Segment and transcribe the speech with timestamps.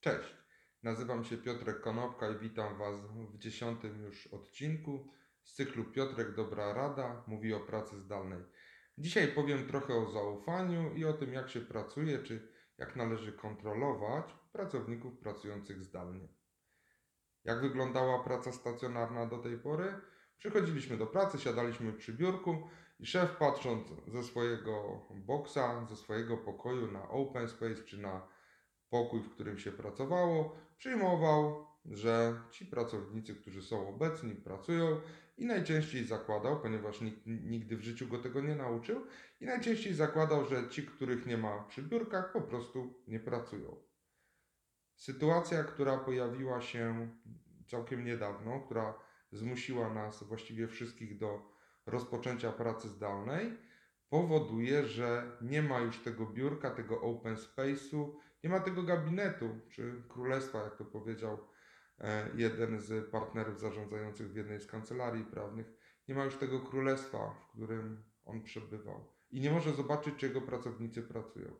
[0.00, 0.34] Cześć,
[0.82, 3.00] nazywam się Piotrek Konopka i witam Was
[3.34, 5.08] w dziesiątym już odcinku
[5.44, 8.44] z cyklu Piotrek Dobra Rada mówi o pracy zdalnej.
[8.98, 14.34] Dzisiaj powiem trochę o zaufaniu i o tym, jak się pracuje, czy jak należy kontrolować
[14.52, 16.28] pracowników pracujących zdalnie.
[17.44, 20.00] Jak wyglądała praca stacjonarna do tej pory?
[20.38, 22.68] Przychodziliśmy do pracy, siadaliśmy przy biurku
[23.00, 28.39] i szef patrząc ze swojego boksa, ze swojego pokoju na open space czy na
[28.90, 35.00] pokój, w którym się pracowało, przyjmował, że ci pracownicy, którzy są obecni, pracują
[35.38, 39.06] i najczęściej zakładał, ponieważ nikt nigdy w życiu go tego nie nauczył,
[39.40, 43.76] i najczęściej zakładał, że ci, których nie ma przy biurkach, po prostu nie pracują.
[44.96, 47.10] Sytuacja, która pojawiła się
[47.68, 48.94] całkiem niedawno, która
[49.32, 51.42] zmusiła nas właściwie wszystkich do
[51.86, 53.58] rozpoczęcia pracy zdalnej,
[54.10, 58.12] powoduje, że nie ma już tego biurka, tego open space'u,
[58.44, 61.38] nie ma tego gabinetu czy królestwa, jak to powiedział
[61.98, 65.72] e, jeden z partnerów zarządzających w jednej z kancelarii prawnych.
[66.08, 70.40] Nie ma już tego królestwa, w którym on przebywał i nie może zobaczyć, czy jego
[70.40, 71.54] pracownicy pracują.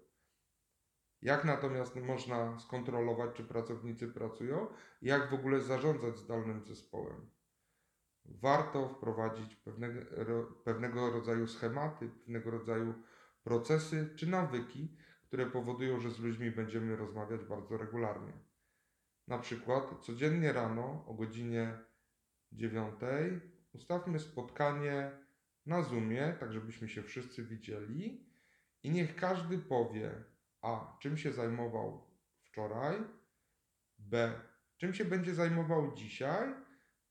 [1.23, 4.67] Jak natomiast można skontrolować, czy pracownicy pracują?
[5.03, 7.31] Jak w ogóle zarządzać zdalnym zespołem?
[8.25, 10.01] Warto wprowadzić pewnego,
[10.65, 12.95] pewnego rodzaju schematy, pewnego rodzaju
[13.45, 18.33] procesy czy nawyki, które powodują, że z ludźmi będziemy rozmawiać bardzo regularnie.
[19.29, 21.79] Na przykład codziennie rano o godzinie
[22.53, 22.95] 9
[23.73, 25.11] ustawmy spotkanie
[25.67, 28.27] na Zoomie, tak żebyśmy się wszyscy widzieli
[28.83, 30.25] i niech każdy powie
[30.63, 30.97] A.
[31.01, 32.11] czym się zajmował
[32.43, 32.97] wczoraj,
[33.99, 34.41] B.
[34.77, 36.55] czym się będzie zajmował dzisiaj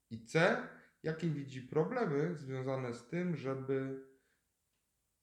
[0.09, 0.57] i C.
[1.03, 4.05] jakie widzi problemy związane z tym, żeby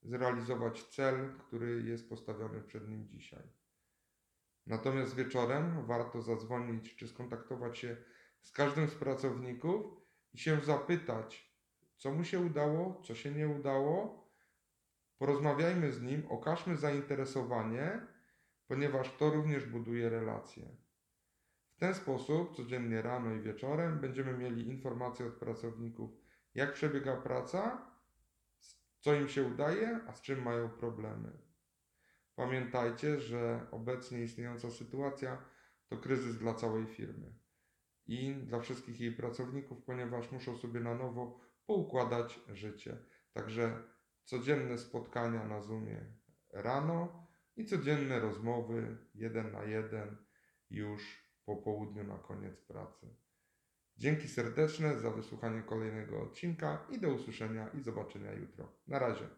[0.02, 3.42] zrealizować cel, który jest postawiony przed nim dzisiaj.
[4.66, 7.96] Natomiast wieczorem warto zadzwonić czy skontaktować się
[8.40, 9.86] z każdym z pracowników
[10.32, 11.56] i się zapytać,
[11.96, 14.26] co mu się udało, co się nie udało.
[15.18, 18.06] Porozmawiajmy z nim, okażmy zainteresowanie,
[18.66, 20.85] ponieważ to również buduje relacje.
[21.76, 26.10] W ten sposób codziennie rano i wieczorem będziemy mieli informacje od pracowników,
[26.54, 27.90] jak przebiega praca,
[29.00, 31.32] co im się udaje, a z czym mają problemy.
[32.34, 35.44] Pamiętajcie, że obecnie istniejąca sytuacja
[35.88, 37.34] to kryzys dla całej firmy
[38.06, 42.98] i dla wszystkich jej pracowników, ponieważ muszą sobie na nowo poukładać życie.
[43.32, 43.82] Także
[44.24, 46.12] codzienne spotkania na Zoomie
[46.52, 47.26] rano
[47.56, 50.16] i codzienne rozmowy jeden na jeden
[50.70, 53.06] już po południu na koniec pracy.
[53.96, 58.72] Dzięki serdeczne za wysłuchanie kolejnego odcinka i do usłyszenia i zobaczenia jutro.
[58.86, 59.28] Na razie.